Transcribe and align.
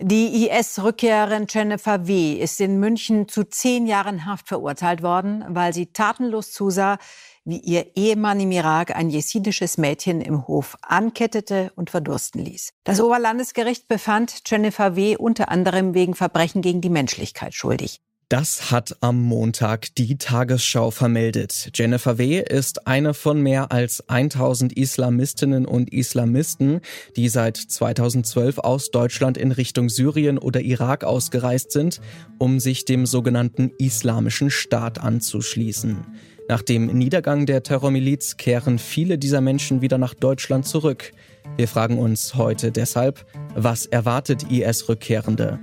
Die 0.00 0.48
IS-Rückkehrerin 0.48 1.46
Jennifer 1.48 2.08
W. 2.08 2.32
ist 2.32 2.60
in 2.60 2.80
München 2.80 3.28
zu 3.28 3.44
zehn 3.44 3.86
Jahren 3.86 4.26
Haft 4.26 4.48
verurteilt 4.48 5.04
worden, 5.04 5.44
weil 5.48 5.72
sie 5.72 5.86
tatenlos 5.86 6.50
zusah, 6.50 6.98
wie 7.44 7.58
ihr 7.58 7.94
Ehemann 7.94 8.40
im 8.40 8.50
Irak 8.50 8.96
ein 8.96 9.08
jesidisches 9.08 9.78
Mädchen 9.78 10.20
im 10.20 10.48
Hof 10.48 10.76
ankettete 10.82 11.70
und 11.76 11.90
verdursten 11.90 12.44
ließ. 12.44 12.72
Das 12.82 13.00
Oberlandesgericht 13.00 13.86
befand 13.86 14.42
Jennifer 14.46 14.96
W. 14.96 15.16
unter 15.16 15.48
anderem 15.48 15.94
wegen 15.94 16.14
Verbrechen 16.16 16.60
gegen 16.60 16.80
die 16.80 16.90
Menschlichkeit 16.90 17.54
schuldig. 17.54 18.00
Das 18.30 18.70
hat 18.70 18.96
am 19.00 19.22
Montag 19.22 19.94
die 19.96 20.16
Tagesschau 20.16 20.90
vermeldet. 20.90 21.70
Jennifer 21.74 22.16
W. 22.16 22.40
ist 22.40 22.86
eine 22.86 23.12
von 23.12 23.42
mehr 23.42 23.70
als 23.70 24.08
1000 24.08 24.72
Islamistinnen 24.72 25.66
und 25.66 25.92
Islamisten, 25.92 26.80
die 27.16 27.28
seit 27.28 27.58
2012 27.58 28.58
aus 28.58 28.90
Deutschland 28.90 29.36
in 29.36 29.52
Richtung 29.52 29.90
Syrien 29.90 30.38
oder 30.38 30.62
Irak 30.62 31.04
ausgereist 31.04 31.72
sind, 31.72 32.00
um 32.38 32.60
sich 32.60 32.86
dem 32.86 33.04
sogenannten 33.04 33.72
Islamischen 33.78 34.50
Staat 34.50 34.98
anzuschließen. 34.98 36.06
Nach 36.48 36.62
dem 36.62 36.86
Niedergang 36.86 37.44
der 37.44 37.62
Terrormiliz 37.62 38.38
kehren 38.38 38.78
viele 38.78 39.18
dieser 39.18 39.42
Menschen 39.42 39.82
wieder 39.82 39.98
nach 39.98 40.14
Deutschland 40.14 40.66
zurück. 40.66 41.12
Wir 41.56 41.68
fragen 41.68 41.98
uns 41.98 42.34
heute 42.36 42.72
deshalb, 42.72 43.26
was 43.54 43.84
erwartet 43.84 44.50
IS-Rückkehrende? 44.50 45.58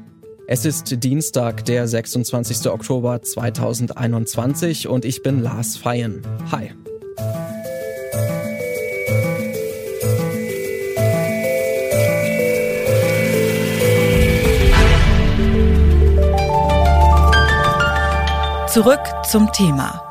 Es 0.47 0.65
ist 0.65 1.03
Dienstag, 1.03 1.65
der 1.65 1.87
26. 1.87 2.69
Oktober 2.69 3.21
2021 3.21 4.87
und 4.87 5.05
ich 5.05 5.21
bin 5.23 5.41
Lars 5.41 5.77
Feyen. 5.77 6.21
Hi. 6.51 6.71
Zurück 18.67 19.01
zum 19.29 19.51
Thema. 19.51 20.10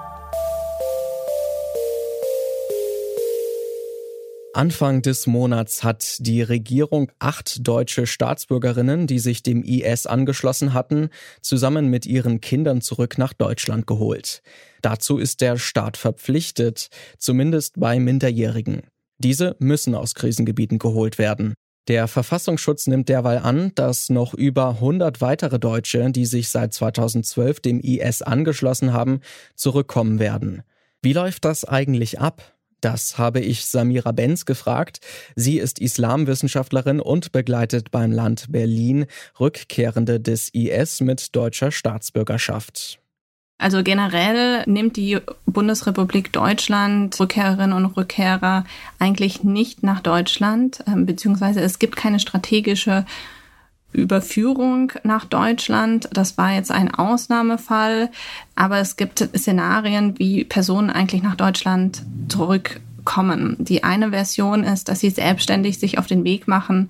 Anfang 4.61 5.01
des 5.01 5.27
Monats 5.27 5.83
hat 5.85 6.17
die 6.19 6.43
Regierung 6.43 7.11
acht 7.19 7.67
deutsche 7.67 8.07
Staatsbürgerinnen, 8.07 9.07
die 9.07 9.19
sich 9.19 9.43
dem 9.43 9.63
IS 9.63 10.05
angeschlossen 10.05 10.75
hatten, 10.75 11.09
zusammen 11.41 11.87
mit 11.87 12.05
ihren 12.05 12.43
Kindern 12.43 12.83
zurück 12.83 13.17
nach 13.17 13.33
Deutschland 13.33 13.87
geholt. 13.87 14.43
Dazu 14.83 15.17
ist 15.17 15.41
der 15.41 15.57
Staat 15.57 15.97
verpflichtet, 15.97 16.89
zumindest 17.17 17.81
bei 17.81 17.99
Minderjährigen. 17.99 18.83
Diese 19.17 19.57
müssen 19.61 19.95
aus 19.95 20.15
Krisengebieten 20.15 20.79
geholt 20.79 21.17
werden. 21.17 21.55
Der 21.89 22.07
Verfassungsschutz 22.07 22.87
nimmt 22.87 23.09
derweil 23.09 23.39
an, 23.39 23.73
dass 23.77 24.11
noch 24.11 24.35
über 24.35 24.69
100 24.73 25.23
weitere 25.23 25.59
Deutsche, 25.59 26.11
die 26.11 26.27
sich 26.27 26.51
seit 26.51 26.75
2012 26.75 27.61
dem 27.61 27.81
IS 27.81 28.21
angeschlossen 28.21 28.93
haben, 28.93 29.21
zurückkommen 29.55 30.19
werden. 30.19 30.65
Wie 31.01 31.15
läuft 31.15 31.47
das 31.47 31.65
eigentlich 31.65 32.21
ab? 32.21 32.60
Das 32.81 33.19
habe 33.19 33.41
ich 33.41 33.67
Samira 33.67 34.13
Benz 34.13 34.45
gefragt. 34.45 35.01
Sie 35.37 35.59
ist 35.59 35.79
Islamwissenschaftlerin 35.79 37.01
und 37.01 37.33
begleitet 37.33 37.91
beim 37.91 38.13
Land 38.13 38.47
Berlin 38.51 39.07
Rückkehrende 39.39 40.21
des 40.21 40.49
IS 40.51 41.01
mit 41.01 41.35
deutscher 41.37 41.71
Staatsbürgerschaft. 41.71 43.01
Also 43.59 43.83
generell 43.83 44.63
nimmt 44.65 44.97
die 44.97 45.19
Bundesrepublik 45.45 46.33
Deutschland 46.33 47.21
Rückkehrerinnen 47.21 47.75
und 47.75 47.95
Rückkehrer 47.95 48.65
eigentlich 48.99 49.45
nicht 49.45 49.83
nach 49.83 50.01
Deutschland, 50.01 50.83
ähm, 50.87 51.05
beziehungsweise 51.05 51.61
es 51.61 51.79
gibt 51.79 51.95
keine 51.95 52.21
strategische 52.21 53.05
Überführung 53.93 54.93
nach 55.03 55.25
Deutschland. 55.25 56.09
Das 56.13 56.39
war 56.39 56.53
jetzt 56.53 56.71
ein 56.71 56.95
Ausnahmefall, 56.95 58.11
aber 58.55 58.79
es 58.79 58.97
gibt 58.97 59.29
Szenarien, 59.37 60.19
wie 60.19 60.45
Personen 60.45 60.91
eigentlich 60.91 61.23
nach 61.23 61.37
Deutschland 61.37 62.03
zurückkommen. 62.29 63.57
Die 63.59 63.85
eine 63.85 64.11
Version 64.11 64.65
ist, 64.65 64.89
dass 64.89 65.01
sie 65.01 65.11
selbstständig 65.11 65.79
sich 65.79 65.99
auf 65.99 66.07
den 66.07 66.25
Weg 66.25 66.47
machen 66.47 66.89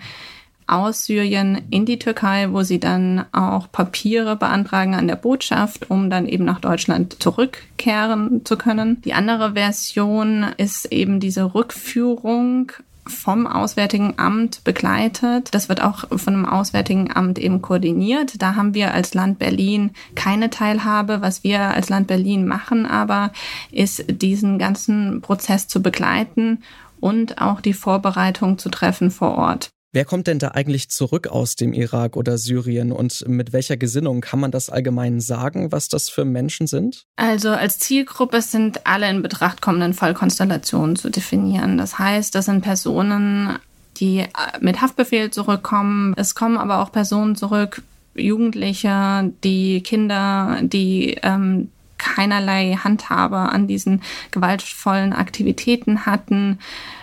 aus 0.70 1.04
Syrien 1.04 1.62
in 1.70 1.84
die 1.84 1.98
Türkei, 1.98 2.52
wo 2.52 2.62
sie 2.62 2.78
dann 2.78 3.25
auch 3.32 3.70
Papiere 3.72 4.36
beantragen 4.36 4.94
an 4.94 5.08
der 5.08 5.16
Botschaft, 5.16 5.91
um 5.91 6.10
dann 6.10 6.26
eben 6.26 6.44
nach 6.44 6.60
Deutschland 6.60 7.20
zurückkehren 7.20 8.44
zu 8.44 8.56
können. 8.56 9.02
Die 9.02 9.12
andere 9.12 9.54
Version 9.54 10.46
ist 10.58 10.86
eben 10.92 11.19
diese 11.19 11.54
Rückführung 11.54 12.70
vom 13.10 13.47
Auswärtigen 13.47 14.15
Amt 14.16 14.65
begleitet. 14.65 15.48
Das 15.53 15.69
wird 15.69 15.82
auch 15.82 16.04
von 16.16 16.34
dem 16.34 16.47
Auswärtigen 16.47 17.15
Amt 17.15 17.38
eben 17.38 17.60
koordiniert. 17.60 18.41
Da 18.41 18.54
haben 18.54 18.75
wir 18.75 18.94
als 18.94 19.12
Land 19.15 19.38
Berlin 19.38 19.91
keine 20.15 20.48
Teilhabe. 20.50 21.20
Was 21.20 21.44
wir 21.44 21.60
als 21.60 21.88
Land 21.88 22.06
Berlin 22.06 22.47
machen 22.47 22.87
aber, 22.87 23.32
ist 23.70 24.04
diesen 24.09 24.59
ganzen 24.59 25.20
Prozess 25.20 25.69
zu 25.69 25.82
begleiten 25.82 26.62
und 27.00 27.41
auch 27.41 27.60
die 27.60 27.75
Vorbereitung 27.75 28.59
zu 28.59 28.70
treffen 28.70 29.10
vor 29.10 29.37
Ort. 29.37 29.70
Wer 29.92 30.04
kommt 30.04 30.28
denn 30.28 30.38
da 30.38 30.48
eigentlich 30.48 30.88
zurück 30.88 31.26
aus 31.26 31.56
dem 31.56 31.72
Irak 31.72 32.16
oder 32.16 32.38
Syrien 32.38 32.92
und 32.92 33.26
mit 33.26 33.52
welcher 33.52 33.76
Gesinnung? 33.76 34.20
Kann 34.20 34.38
man 34.38 34.52
das 34.52 34.70
allgemein 34.70 35.20
sagen, 35.20 35.72
was 35.72 35.88
das 35.88 36.08
für 36.08 36.24
Menschen 36.24 36.68
sind? 36.68 37.06
Also 37.16 37.50
als 37.50 37.80
Zielgruppe 37.80 38.40
sind 38.40 38.86
alle 38.86 39.10
in 39.10 39.20
Betracht 39.20 39.60
kommenden 39.60 39.92
Fallkonstellationen 39.92 40.94
zu 40.94 41.10
definieren. 41.10 41.76
Das 41.76 41.98
heißt, 41.98 42.32
das 42.36 42.44
sind 42.44 42.60
Personen, 42.60 43.58
die 43.96 44.20
äh, 44.20 44.28
mit 44.60 44.80
Haftbefehl 44.80 45.32
zurückkommen. 45.32 46.14
Es 46.16 46.36
kommen 46.36 46.56
aber 46.56 46.82
auch 46.82 46.92
Personen 46.92 47.34
zurück, 47.34 47.82
Jugendliche, 48.14 49.32
die 49.42 49.82
Kinder, 49.82 50.60
die 50.62 51.16
ähm, 51.22 51.68
keinerlei 52.00 52.77
Handhabe 52.83 53.37
an 53.37 53.69
diesen 53.69 54.03
gewaltvollen 54.33 55.12
Aktivitäten 55.12 56.06
hatten. 56.06 56.59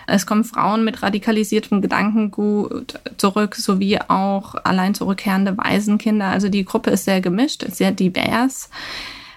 Es 0.08 0.26
kommen 0.26 0.44
Frauen 0.44 0.84
mit 0.84 1.02
radikalisiertem 1.04 1.82
Gedankengut 1.82 3.00
zurück, 3.18 3.56
sowie 3.56 4.00
auch 4.08 4.56
allein 4.64 4.94
zurückkehrende 4.94 5.58
Waisenkinder. 5.58 6.28
Also 6.28 6.50
die 6.50 6.66
Gruppe 6.66 6.92
ist 6.92 7.06
sehr 7.06 7.22
gemischt, 7.22 7.64
sehr 7.70 7.92
divers. 7.92 8.70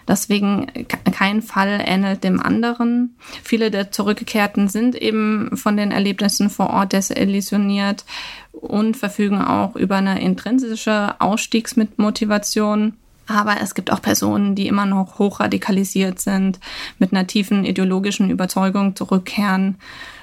Deswegen 0.09 0.67
kein 1.13 1.41
Fall 1.41 1.81
ähnelt 1.85 2.25
dem 2.25 2.41
anderen. 2.41 3.15
Viele 3.45 3.71
der 3.71 3.93
Zurückgekehrten 3.93 4.69
sind 4.69 4.97
eben 4.97 5.57
von 5.57 5.77
den 5.77 5.93
Erlebnissen 5.93 6.51
vor 6.51 6.71
Ort 6.71 6.95
desillusioniert 6.95 8.05
und 8.51 8.97
verfügen 8.97 9.41
auch 9.41 9.77
über 9.77 9.97
eine 9.97 10.21
intrinsische 10.21 11.15
Ausstiegsmotivation. 11.21 12.95
Aber 13.27 13.61
es 13.61 13.75
gibt 13.75 13.93
auch 13.93 14.03
Personen, 14.03 14.55
die 14.55 14.67
immer 14.67 14.87
noch 14.87 15.19
hochradikalisiert 15.19 16.21
sind, 16.21 16.59
mit 16.99 17.13
einer 17.13 17.27
tiefen 17.27 17.65
ideologischen 17.65 18.31
Überzeugung 18.31 18.97
zurückkehren 18.97 19.77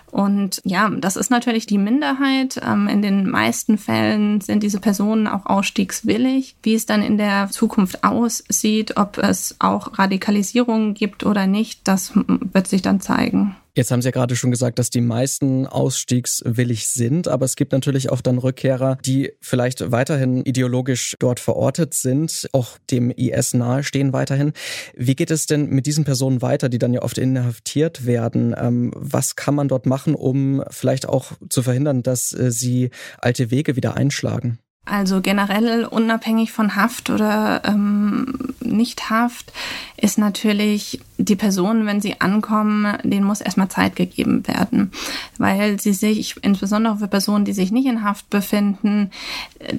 und 0.10 0.62
ja, 0.64 0.90
das 0.90 1.18
ist 1.18 1.30
natürlich 1.30 1.66
die 1.66 1.78
Minderheit. 1.78 2.60
Ähm, 2.66 2.88
in 2.88 3.02
den 3.02 3.30
meisten 3.30 3.78
Fällen 3.78 4.42
sind 4.42 4.64
diese 4.64 4.80
Personen 4.80 5.28
auch 5.28 5.46
ausstiegswillig. 5.46 6.56
Wie 6.64 6.76
es 6.76 6.86
dann 6.86 7.04
in 7.04 7.18
der 7.18 7.50
Zukunft 7.52 8.04
aussieht, 8.04 8.96
ob 8.98 9.18
es 9.18 9.56
auch 9.60 10.00
Radikalisierung 10.00 10.94
gibt 10.94 11.26
oder 11.26 11.46
nicht, 11.46 11.88
das 11.88 12.14
wird 12.16 12.68
sich 12.68 12.82
dann 12.82 13.02
zeigen. 13.02 13.56
Jetzt 13.78 13.92
haben 13.92 14.02
Sie 14.02 14.08
ja 14.08 14.12
gerade 14.12 14.36
schon 14.36 14.50
gesagt, 14.50 14.80
dass 14.80 14.90
die 14.90 15.02
meisten 15.02 15.68
ausstiegswillig 15.68 16.88
sind, 16.88 17.28
aber 17.28 17.46
es 17.46 17.56
gibt 17.56 17.74
natürlich 17.74 18.10
auch 18.10 18.22
dann 18.22 18.40
Rückkehrer, 18.40 18.98
die 19.06 19.34
vielleicht 19.40 19.92
weiterhin 19.92 20.44
ideologisch 20.44 21.16
dort 21.20 21.40
verortet 21.40 21.94
sind, 21.94 22.50
auch 22.54 22.80
dem 22.90 23.12
IS 23.12 23.54
nahestehen 23.54 24.14
weiterhin. 24.14 24.54
Wie 24.96 25.16
geht 25.16 25.30
es 25.30 25.46
denn 25.46 25.70
mit 25.70 25.86
diesen 25.86 26.06
Personen 26.06 26.42
weiter, 26.42 26.70
die 26.70 26.80
dann 26.80 26.92
ja 26.92 27.04
oft 27.04 27.20
inhaftiert 27.20 28.08
werden? 28.08 28.56
Ähm, 28.58 28.92
was 28.96 29.36
kann 29.36 29.54
man 29.54 29.68
dort 29.68 29.86
machen, 29.86 30.16
um 30.16 30.64
vielleicht 30.72 31.08
auch 31.08 31.34
zu 31.48 31.62
verhindern, 31.62 32.02
dass 32.02 32.34
äh, 32.34 32.50
sie 32.50 32.90
alte 33.20 33.52
Wege 33.52 33.76
wieder 33.76 33.96
einschlagen? 33.96 34.58
Also 34.86 35.22
generell 35.22 35.86
unabhängig 35.86 36.52
von 36.52 36.76
Haft 36.76 37.12
oder 37.12 37.62
ähm, 37.66 38.56
Nicht-Haft 38.62 39.52
ist 39.98 40.18
natürlich 40.18 41.02
die 41.30 41.36
Person, 41.36 41.86
wenn 41.86 42.02
sie 42.02 42.22
ankommen, 42.22 42.98
denen 43.04 43.26
muss 43.26 43.42
erstmal 43.42 43.70
Zeit 43.70 43.96
gegeben 43.96 44.48
werden, 44.48 44.92
weil 45.38 45.80
sie 45.80 45.94
sich, 45.94 46.36
insbesondere 46.42 46.98
für 46.98 47.08
Personen, 47.08 47.46
die 47.46 47.54
sich 47.54 47.72
nicht 47.72 47.88
in 47.88 48.04
Haft 48.04 48.30
befinden, 48.30 49.12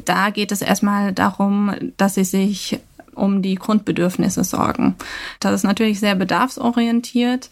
da 0.05 0.31
geht 0.31 0.53
es 0.53 0.63
erstmal 0.63 1.13
darum, 1.13 1.73
dass 1.97 2.15
sie 2.15 2.25
sich 2.25 2.81
um 3.15 3.43
die 3.43 3.57
Grundbedürfnisse 3.57 4.45
sorgen. 4.45 4.95
Das 5.41 5.53
ist 5.53 5.65
natürlich 5.65 6.01
sehr 6.01 6.15
bedarfsorientiert 6.15 7.51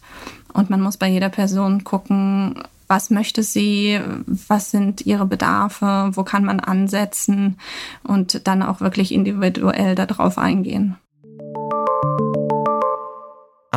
und 0.53 0.69
man 0.69 0.81
muss 0.81 0.97
bei 0.97 1.07
jeder 1.07 1.29
Person 1.29 1.83
gucken, 1.83 2.63
was 2.87 3.09
möchte 3.09 3.43
sie, 3.43 3.99
was 4.25 4.71
sind 4.71 5.05
ihre 5.05 5.25
Bedarfe, 5.25 6.11
wo 6.13 6.23
kann 6.23 6.45
man 6.45 6.61
ansetzen 6.61 7.57
und 8.03 8.47
dann 8.47 8.63
auch 8.63 8.79
wirklich 8.79 9.11
individuell 9.11 9.95
darauf 9.95 10.37
eingehen. 10.37 10.95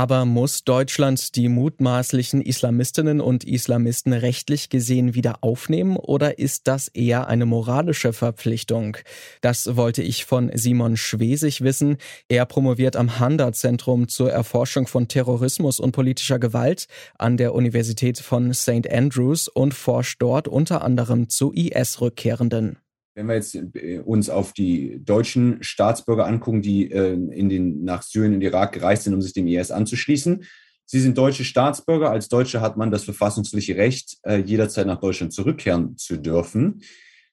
Aber 0.01 0.25
muss 0.25 0.65
Deutschland 0.65 1.37
die 1.37 1.51
mutmaßlichen 1.51 2.41
Islamistinnen 2.41 3.21
und 3.21 3.45
Islamisten 3.45 4.15
rechtlich 4.15 4.71
gesehen 4.71 5.15
wieder 5.15 5.45
aufnehmen 5.45 5.99
oder 5.99 6.39
ist 6.39 6.69
das 6.69 6.89
eher 6.89 7.29
eine 7.29 7.45
moralische 7.45 8.15
Verpflichtung? 8.15 8.97
Das 9.43 9.77
wollte 9.77 10.03
ich 10.03 10.25
von 10.25 10.51
Simon 10.55 10.97
Schwesig 10.97 11.61
wissen. 11.61 11.99
Er 12.29 12.47
promoviert 12.47 12.97
am 12.97 13.19
Handa-Zentrum 13.19 14.09
zur 14.09 14.33
Erforschung 14.33 14.87
von 14.87 15.07
Terrorismus 15.07 15.79
und 15.79 15.93
politischer 15.93 16.39
Gewalt 16.39 16.87
an 17.19 17.37
der 17.37 17.55
Universität 17.55 18.21
von 18.21 18.55
St. 18.55 18.91
Andrews 18.91 19.49
und 19.49 19.75
forscht 19.75 20.23
dort 20.23 20.49
unter 20.49 20.81
anderem 20.81 21.29
zu 21.29 21.53
IS-Rückkehrenden. 21.53 22.79
Wenn 23.21 23.27
wir 23.27 23.35
jetzt 23.35 23.55
äh, 23.55 23.99
uns 23.99 24.31
auf 24.31 24.55
die 24.55 24.99
deutschen 25.05 25.63
Staatsbürger 25.63 26.25
angucken, 26.25 26.63
die 26.63 26.91
äh, 26.91 27.13
in 27.13 27.51
den, 27.51 27.85
nach 27.85 28.01
Syrien 28.01 28.33
und 28.33 28.41
Irak 28.41 28.73
gereist 28.73 29.05
sind, 29.05 29.13
um 29.13 29.21
sich 29.21 29.35
dem 29.35 29.47
IS 29.47 29.71
anzuschließen, 29.71 30.43
sie 30.87 31.01
sind 31.01 31.19
deutsche 31.19 31.45
Staatsbürger. 31.45 32.11
Als 32.11 32.31
Deutsche 32.31 32.63
hat 32.63 32.79
man 32.79 32.91
das 32.91 33.05
verfassungsliche 33.05 33.77
Recht, 33.77 34.17
äh, 34.23 34.39
jederzeit 34.39 34.87
nach 34.87 35.01
Deutschland 35.01 35.35
zurückkehren 35.35 35.99
zu 35.99 36.17
dürfen. 36.17 36.81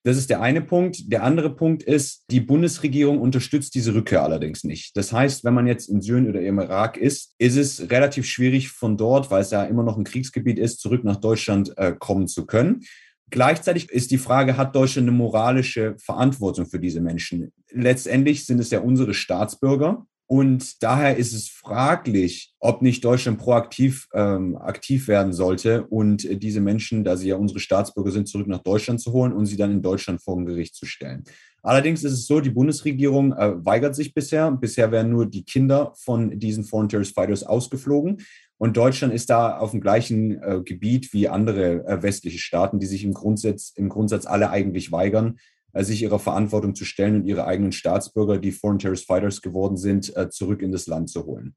Das 0.04 0.18
ist 0.18 0.30
der 0.30 0.42
eine 0.42 0.60
Punkt. 0.60 1.10
Der 1.10 1.24
andere 1.24 1.56
Punkt 1.56 1.84
ist, 1.84 2.26
die 2.32 2.42
Bundesregierung 2.42 3.22
unterstützt 3.22 3.74
diese 3.74 3.94
Rückkehr 3.94 4.24
allerdings 4.24 4.66
nicht. 4.66 4.98
Das 4.98 5.14
heißt, 5.14 5.46
wenn 5.46 5.54
man 5.54 5.68
jetzt 5.68 5.88
in 5.88 6.02
Syrien 6.02 6.28
oder 6.28 6.42
im 6.42 6.60
Irak 6.60 6.98
ist, 6.98 7.34
ist 7.38 7.56
es 7.56 7.90
relativ 7.90 8.26
schwierig 8.26 8.68
von 8.68 8.98
dort, 8.98 9.32
weil 9.32 9.42
es 9.42 9.52
ja 9.52 9.64
immer 9.64 9.84
noch 9.84 9.98
ein 9.98 10.04
Kriegsgebiet 10.04 10.60
ist, 10.60 10.82
zurück 10.82 11.06
nach 11.06 11.18
Deutschland 11.18 11.74
kommen 12.00 12.28
zu 12.28 12.46
können. 12.46 12.82
Gleichzeitig 13.30 13.90
ist 13.90 14.12
die 14.12 14.18
Frage, 14.18 14.58
hat 14.58 14.76
Deutschland 14.76 15.08
eine 15.08 15.18
moralische 15.18 15.96
Verantwortung 15.98 16.66
für 16.66 16.80
diese 16.80 17.02
Menschen? 17.02 17.52
Letztendlich 17.72 18.46
sind 18.46 18.60
es 18.60 18.70
ja 18.72 18.80
unsere 18.80 19.14
Staatsbürger. 19.14 20.06
Und 20.30 20.84
daher 20.84 21.16
ist 21.16 21.34
es 21.34 21.48
fraglich, 21.48 22.54
ob 22.60 22.82
nicht 22.82 23.04
Deutschland 23.06 23.40
proaktiv 23.40 24.10
ähm, 24.14 24.58
aktiv 24.58 25.08
werden 25.08 25.32
sollte 25.32 25.88
und 25.88 26.28
diese 26.44 26.60
Menschen, 26.60 27.06
da 27.06 27.16
sie 27.16 27.30
ja 27.30 27.38
unsere 27.38 27.62
Staatsbürger 27.62 28.12
sind, 28.12 28.28
zurück 28.28 28.48
nach 28.48 28.62
Deutschland 28.62 29.00
zu 29.00 29.14
holen 29.14 29.32
und 29.32 29.46
sie 29.46 29.56
dann 29.56 29.72
in 29.72 29.82
Deutschland 29.82 30.22
vor 30.22 30.38
ein 30.38 30.46
Gericht 30.46 30.76
zu 30.76 30.86
stellen. 30.86 31.24
Allerdings 31.64 32.04
ist 32.04 32.12
es 32.12 32.28
so, 32.28 32.42
die 32.42 32.50
Bundesregierung 32.50 33.32
äh, 33.34 33.54
weigert 33.66 33.96
sich 33.96 34.14
bisher. 34.14 34.52
Bisher 34.52 34.92
werden 34.92 35.12
nur 35.12 35.28
die 35.28 35.46
Kinder 35.46 35.94
von 35.96 36.38
diesen 36.38 36.66
Foreign 36.66 36.90
Terrorist 36.90 37.16
Fighters 37.16 37.44
ausgeflogen. 37.44 38.18
Und 38.58 38.76
Deutschland 38.76 39.14
ist 39.14 39.30
da 39.30 39.58
auf 39.58 39.72
dem 39.72 39.82
gleichen 39.82 40.42
äh, 40.42 40.62
Gebiet 40.64 41.14
wie 41.14 41.28
andere 41.28 41.86
äh, 41.86 42.02
westliche 42.02 42.40
Staaten, 42.40 42.80
die 42.80 42.88
sich 42.88 43.04
im 43.04 43.14
Grundsatz, 43.14 43.72
im 43.76 43.90
Grundsatz 43.90 44.26
alle 44.26 44.50
eigentlich 44.50 44.92
weigern, 44.92 45.38
äh, 45.74 45.84
sich 45.84 46.02
ihrer 46.02 46.20
Verantwortung 46.20 46.74
zu 46.74 46.84
stellen 46.84 47.18
und 47.18 47.26
ihre 47.26 47.46
eigenen 47.46 47.72
Staatsbürger, 47.72 48.40
die 48.40 48.52
Foreign 48.52 48.80
Terrorist 48.80 49.06
Fighters 49.06 49.42
geworden 49.42 49.78
sind, 49.78 50.16
äh, 50.18 50.30
zurück 50.30 50.62
in 50.62 50.72
das 50.72 50.88
Land 50.88 51.10
zu 51.10 51.26
holen. 51.26 51.56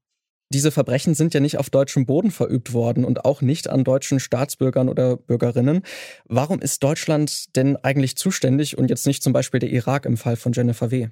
Diese 0.53 0.69
Verbrechen 0.69 1.15
sind 1.15 1.33
ja 1.33 1.39
nicht 1.39 1.57
auf 1.57 1.69
deutschem 1.69 2.05
Boden 2.05 2.29
verübt 2.29 2.73
worden 2.73 3.05
und 3.05 3.23
auch 3.23 3.41
nicht 3.41 3.69
an 3.69 3.85
deutschen 3.85 4.19
Staatsbürgern 4.19 4.89
oder 4.89 5.15
Bürgerinnen. 5.15 5.81
Warum 6.25 6.59
ist 6.59 6.83
Deutschland 6.83 7.55
denn 7.55 7.77
eigentlich 7.77 8.17
zuständig 8.17 8.77
und 8.77 8.89
jetzt 8.89 9.07
nicht 9.07 9.23
zum 9.23 9.31
Beispiel 9.31 9.61
der 9.61 9.69
Irak 9.69 10.05
im 10.05 10.17
Fall 10.17 10.35
von 10.35 10.51
Jennifer 10.51 10.91
W.? 10.91 11.07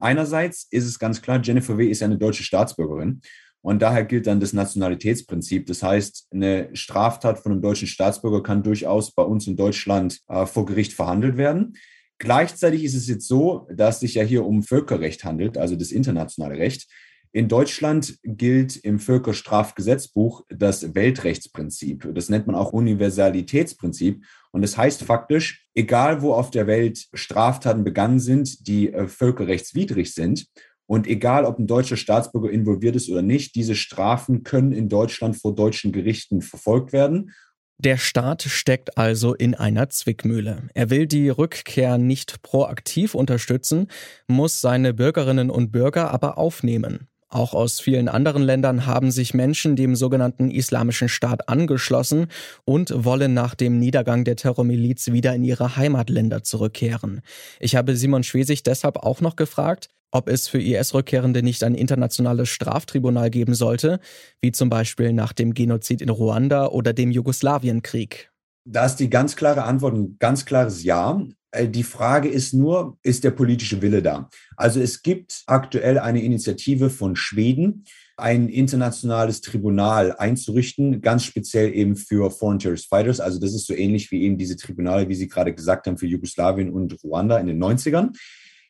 Einerseits 0.00 0.66
ist 0.70 0.86
es 0.86 0.98
ganz 0.98 1.22
klar, 1.22 1.40
Jennifer 1.40 1.78
W. 1.78 1.88
ist 1.88 2.02
eine 2.02 2.18
deutsche 2.18 2.42
Staatsbürgerin 2.42 3.20
und 3.62 3.82
daher 3.82 4.04
gilt 4.04 4.26
dann 4.26 4.40
das 4.40 4.52
Nationalitätsprinzip. 4.52 5.66
Das 5.66 5.82
heißt, 5.82 6.28
eine 6.30 6.70
Straftat 6.74 7.38
von 7.38 7.52
einem 7.52 7.62
deutschen 7.62 7.88
Staatsbürger 7.88 8.42
kann 8.42 8.62
durchaus 8.62 9.12
bei 9.12 9.22
uns 9.22 9.46
in 9.46 9.56
Deutschland 9.56 10.20
äh, 10.28 10.46
vor 10.46 10.64
Gericht 10.64 10.92
verhandelt 10.92 11.36
werden. 11.36 11.76
Gleichzeitig 12.18 12.84
ist 12.84 12.94
es 12.94 13.08
jetzt 13.08 13.26
so, 13.26 13.66
dass 13.74 13.96
es 13.96 14.00
sich 14.00 14.14
ja 14.14 14.22
hier 14.22 14.44
um 14.44 14.62
Völkerrecht 14.62 15.24
handelt, 15.24 15.56
also 15.56 15.76
das 15.76 15.90
internationale 15.90 16.58
Recht. 16.58 16.86
In 17.32 17.48
Deutschland 17.48 18.18
gilt 18.24 18.76
im 18.76 18.98
Völkerstrafgesetzbuch 18.98 20.44
das 20.48 20.94
Weltrechtsprinzip. 20.94 22.10
Das 22.12 22.28
nennt 22.28 22.46
man 22.48 22.56
auch 22.56 22.72
Universalitätsprinzip. 22.72 24.24
Und 24.50 24.62
das 24.62 24.76
heißt 24.76 25.04
faktisch, 25.04 25.66
egal 25.74 26.22
wo 26.22 26.32
auf 26.34 26.50
der 26.50 26.66
Welt 26.66 27.06
Straftaten 27.14 27.84
begangen 27.84 28.18
sind, 28.18 28.66
die 28.66 28.92
äh, 28.92 29.06
völkerrechtswidrig 29.06 30.12
sind, 30.12 30.46
und 30.90 31.06
egal, 31.06 31.44
ob 31.44 31.60
ein 31.60 31.68
deutscher 31.68 31.96
Staatsbürger 31.96 32.50
involviert 32.50 32.96
ist 32.96 33.08
oder 33.08 33.22
nicht, 33.22 33.54
diese 33.54 33.76
Strafen 33.76 34.42
können 34.42 34.72
in 34.72 34.88
Deutschland 34.88 35.36
vor 35.36 35.54
deutschen 35.54 35.92
Gerichten 35.92 36.42
verfolgt 36.42 36.92
werden. 36.92 37.30
Der 37.78 37.96
Staat 37.96 38.42
steckt 38.42 38.98
also 38.98 39.32
in 39.32 39.54
einer 39.54 39.88
Zwickmühle. 39.88 40.64
Er 40.74 40.90
will 40.90 41.06
die 41.06 41.28
Rückkehr 41.28 41.96
nicht 41.96 42.42
proaktiv 42.42 43.14
unterstützen, 43.14 43.86
muss 44.26 44.60
seine 44.60 44.92
Bürgerinnen 44.92 45.48
und 45.48 45.70
Bürger 45.70 46.10
aber 46.10 46.38
aufnehmen. 46.38 47.06
Auch 47.28 47.54
aus 47.54 47.78
vielen 47.78 48.08
anderen 48.08 48.42
Ländern 48.42 48.84
haben 48.84 49.12
sich 49.12 49.32
Menschen 49.32 49.76
dem 49.76 49.94
sogenannten 49.94 50.50
Islamischen 50.50 51.08
Staat 51.08 51.48
angeschlossen 51.48 52.26
und 52.64 52.92
wollen 53.04 53.32
nach 53.32 53.54
dem 53.54 53.78
Niedergang 53.78 54.24
der 54.24 54.34
Terrormiliz 54.34 55.12
wieder 55.12 55.32
in 55.36 55.44
ihre 55.44 55.76
Heimatländer 55.76 56.42
zurückkehren. 56.42 57.20
Ich 57.60 57.76
habe 57.76 57.94
Simon 57.94 58.24
Schwesig 58.24 58.64
deshalb 58.64 58.96
auch 58.96 59.20
noch 59.20 59.36
gefragt, 59.36 59.88
ob 60.10 60.28
es 60.28 60.48
für 60.48 60.60
IS-Rückkehrende 60.60 61.42
nicht 61.42 61.62
ein 61.62 61.74
internationales 61.74 62.48
Straftribunal 62.48 63.30
geben 63.30 63.54
sollte, 63.54 64.00
wie 64.40 64.52
zum 64.52 64.70
Beispiel 64.70 65.12
nach 65.12 65.32
dem 65.32 65.54
Genozid 65.54 66.02
in 66.02 66.08
Ruanda 66.08 66.66
oder 66.66 66.92
dem 66.92 67.10
Jugoslawienkrieg. 67.10 68.30
Da 68.64 68.86
ist 68.86 68.96
die 68.96 69.10
ganz 69.10 69.36
klare 69.36 69.64
Antwort, 69.64 69.94
ein 69.94 70.16
ganz 70.18 70.44
klares 70.44 70.84
Ja. 70.84 71.22
Äh, 71.50 71.68
die 71.68 71.82
Frage 71.82 72.28
ist 72.28 72.52
nur, 72.52 72.98
ist 73.02 73.24
der 73.24 73.30
politische 73.30 73.82
Wille 73.82 74.02
da? 74.02 74.28
Also 74.56 74.80
es 74.80 75.02
gibt 75.02 75.42
aktuell 75.46 75.98
eine 75.98 76.22
Initiative 76.22 76.90
von 76.90 77.16
Schweden, 77.16 77.84
ein 78.16 78.48
internationales 78.48 79.40
Tribunal 79.40 80.14
einzurichten, 80.16 81.00
ganz 81.00 81.24
speziell 81.24 81.74
eben 81.74 81.96
für 81.96 82.30
Foreign 82.30 82.58
Terrorist 82.58 82.88
Fighters. 82.88 83.18
Also 83.18 83.40
das 83.40 83.54
ist 83.54 83.66
so 83.66 83.74
ähnlich 83.74 84.10
wie 84.10 84.22
eben 84.22 84.36
diese 84.36 84.56
Tribunale, 84.56 85.08
wie 85.08 85.14
Sie 85.14 85.28
gerade 85.28 85.54
gesagt 85.54 85.86
haben, 85.86 85.96
für 85.96 86.06
Jugoslawien 86.06 86.70
und 86.70 87.02
Ruanda 87.02 87.38
in 87.38 87.46
den 87.46 87.62
90ern. 87.62 88.10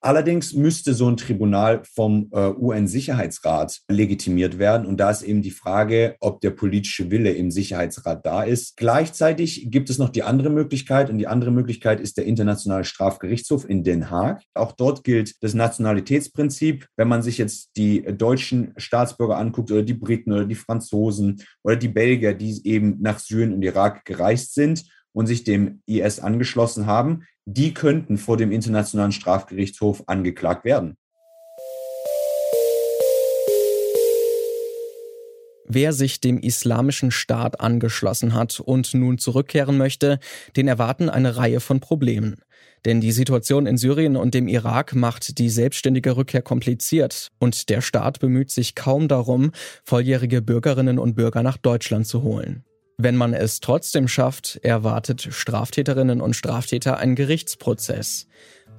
Allerdings 0.02 0.55
müsste 0.55 0.94
so 0.94 1.08
ein 1.08 1.19
Tribunal 1.19 1.82
vom 1.94 2.31
äh, 2.32 2.49
UN-Sicherheitsrat 2.49 3.81
legitimiert 3.88 4.58
werden. 4.58 4.87
Und 4.87 4.99
da 4.99 5.11
ist 5.11 5.23
eben 5.23 5.43
die 5.43 5.50
Frage, 5.50 6.17
ob 6.20 6.41
der 6.41 6.50
politische 6.50 7.11
Wille 7.11 7.32
im 7.32 7.50
Sicherheitsrat 7.50 8.25
da 8.25 8.43
ist. 8.43 8.79
Gleichzeitig 8.79 9.70
gibt 9.70 9.91
es 9.91 9.99
noch 9.99 10.08
die 10.08 10.23
andere 10.23 10.49
Möglichkeit. 10.49 11.11
Und 11.11 11.19
die 11.19 11.26
andere 11.26 11.50
Möglichkeit 11.50 12.00
ist 12.00 12.17
der 12.17 12.25
Internationale 12.25 12.85
Strafgerichtshof 12.85 13.69
in 13.69 13.85
Den 13.85 14.11
Haag. 14.11 14.43
Auch 14.55 14.73
dort 14.73 15.05
gilt 15.05 15.43
das 15.43 15.52
Nationalitätsprinzip. 15.52 16.87
Wenn 16.96 17.08
man 17.08 17.23
sich 17.23 17.37
jetzt 17.37 17.76
die 17.76 18.03
deutschen 18.03 18.73
Staatsbürger 18.79 19.37
anguckt 19.37 19.70
oder 19.70 19.82
die 19.82 19.94
Briten 19.94 20.32
oder 20.32 20.46
die 20.46 20.55
Franzosen 20.55 21.43
oder 21.62 21.76
die 21.76 21.88
Belgier, 21.88 22.32
die 22.32 22.67
eben 22.67 22.96
nach 23.00 23.19
Syrien 23.19 23.53
und 23.53 23.62
Irak 23.62 24.06
gereist 24.06 24.55
sind 24.55 24.85
und 25.12 25.27
sich 25.27 25.45
dem 25.45 25.83
IS 25.87 26.21
angeschlossen 26.21 26.87
haben, 26.87 27.25
die 27.45 27.75
könnten 27.75 28.19
vor 28.19 28.37
dem 28.37 28.53
Internationalen 28.53 29.12
Strafgerichtshof 29.12 30.05
angeklagt 30.07 30.65
werden. 30.65 30.97
Wer 35.73 35.93
sich 35.93 36.20
dem 36.20 36.39
islamischen 36.39 37.13
Staat 37.13 37.61
angeschlossen 37.61 38.34
hat 38.34 38.58
und 38.58 38.93
nun 38.93 39.19
zurückkehren 39.19 39.77
möchte, 39.77 40.19
den 40.56 40.67
erwarten 40.67 41.08
eine 41.08 41.37
Reihe 41.37 41.61
von 41.61 41.79
Problemen. 41.79 42.41
Denn 42.84 43.01
die 43.01 43.13
Situation 43.13 43.67
in 43.67 43.77
Syrien 43.77 44.17
und 44.17 44.34
dem 44.34 44.49
Irak 44.49 44.96
macht 44.96 45.39
die 45.39 45.49
selbstständige 45.49 46.17
Rückkehr 46.17 46.43
kompliziert 46.43 47.31
und 47.39 47.69
der 47.69 47.82
Staat 47.82 48.19
bemüht 48.19 48.51
sich 48.51 48.75
kaum 48.75 49.06
darum, 49.06 49.53
volljährige 49.84 50.43
Bürgerinnen 50.43 50.99
und 50.99 51.15
Bürger 51.15 51.44
nach 51.44 51.56
Deutschland 51.56 52.06
zu 52.06 52.23
holen. 52.23 52.65
Wenn 53.03 53.17
man 53.17 53.33
es 53.33 53.61
trotzdem 53.61 54.09
schafft, 54.09 54.61
erwartet 54.63 55.27
Straftäterinnen 55.31 56.21
und 56.21 56.37
Straftäter 56.37 56.99
ein 56.99 57.15
Gerichtsprozess. 57.15 58.27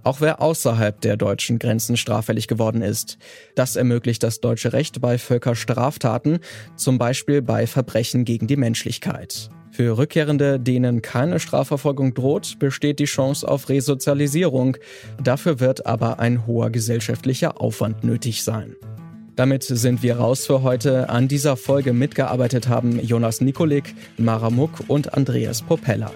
Auch 0.03 0.21
wer 0.21 0.43
außerhalb 0.43 1.01
der 1.01 1.17
deutschen 1.17 1.57
Grenzen 1.57 1.97
straffällig 1.97 2.47
geworden 2.47 2.83
ist. 2.83 3.17
Das 3.55 3.75
ermöglicht 3.75 4.21
das 4.21 4.39
deutsche 4.39 4.73
Recht 4.73 5.01
bei 5.01 5.17
Völkerstraftaten, 5.17 6.37
zum 6.75 6.99
Beispiel 6.99 7.41
bei 7.41 7.65
Verbrechen 7.65 8.23
gegen 8.23 8.45
die 8.45 8.57
Menschlichkeit. 8.57 9.49
Für 9.71 9.97
Rückkehrende, 9.97 10.59
denen 10.59 11.01
keine 11.01 11.39
Strafverfolgung 11.39 12.13
droht, 12.13 12.59
besteht 12.59 12.99
die 12.99 13.05
Chance 13.05 13.47
auf 13.47 13.69
Resozialisierung. 13.69 14.77
Dafür 15.23 15.59
wird 15.59 15.87
aber 15.87 16.19
ein 16.19 16.45
hoher 16.45 16.69
gesellschaftlicher 16.69 17.59
Aufwand 17.59 18.03
nötig 18.03 18.43
sein. 18.43 18.75
Damit 19.41 19.63
sind 19.63 20.03
wir 20.03 20.17
raus 20.17 20.45
für 20.45 20.61
heute. 20.61 21.09
An 21.09 21.27
dieser 21.27 21.57
Folge 21.57 21.93
mitgearbeitet 21.93 22.67
haben 22.67 23.03
Jonas 23.03 23.41
Nikolik, 23.41 23.95
Mara 24.19 24.51
Muck 24.51 24.83
und 24.87 25.15
Andreas 25.15 25.63
Propeller. 25.63 26.11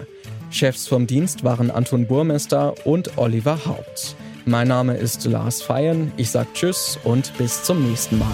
Chefs 0.48 0.86
vom 0.86 1.08
Dienst 1.08 1.42
waren 1.42 1.72
Anton 1.72 2.06
Burmester 2.06 2.74
und 2.86 3.18
Oliver 3.18 3.58
Haupt. 3.66 4.14
Mein 4.44 4.68
Name 4.68 4.96
ist 4.96 5.24
Lars 5.24 5.60
Feyen. 5.60 6.12
Ich 6.16 6.30
sage 6.30 6.46
Tschüss 6.54 7.00
und 7.02 7.36
bis 7.36 7.64
zum 7.64 7.88
nächsten 7.88 8.16
Mal. 8.16 8.28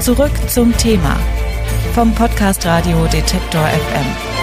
Zurück 0.00 0.32
zum 0.48 0.74
Thema 0.78 1.20
vom 1.92 2.14
Podcast 2.14 2.64
Radio 2.64 3.04
Detektor 3.12 3.66
FM. 3.66 4.33